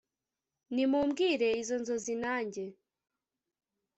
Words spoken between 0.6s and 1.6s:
nimumbwire